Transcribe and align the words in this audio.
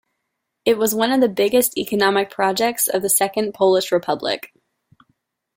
It 0.65 0.79
was 0.79 0.95
one 0.95 1.11
of 1.11 1.21
the 1.21 1.29
biggest 1.29 1.77
economic 1.77 2.31
projects 2.31 2.87
of 2.87 3.03
the 3.03 3.07
Second 3.11 3.53
Polish 3.53 3.91
Republic. 3.91 4.51